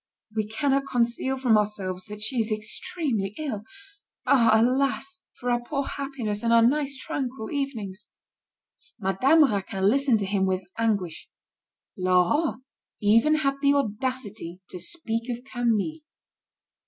"We 0.35 0.47
cannot 0.47 0.87
conceal 0.91 1.37
from 1.37 1.59
ourselves 1.59 2.05
that 2.05 2.21
she 2.23 2.39
is 2.39 2.51
extremely 2.51 3.35
ill. 3.37 3.61
Ah! 4.25 4.49
alas, 4.59 5.21
for 5.39 5.51
our 5.51 5.61
poor 5.61 5.85
happiness, 5.85 6.41
and 6.41 6.51
our 6.51 6.63
nice 6.65 6.97
tranquil 6.97 7.51
evenings!" 7.51 8.07
Madame 8.99 9.43
Raquin 9.43 9.87
listened 9.87 10.17
to 10.17 10.25
him 10.25 10.47
with 10.47 10.63
anguish. 10.75 11.29
Laurent 11.95 12.63
even 12.99 13.35
had 13.35 13.61
the 13.61 13.75
audacity 13.75 14.59
to 14.71 14.79
speak 14.79 15.29
of 15.29 15.43
Camille. 15.43 15.99